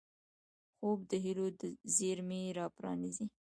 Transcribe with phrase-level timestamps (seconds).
[0.75, 1.45] خوب د هیلو
[1.95, 3.25] زېرمې راپرانيزي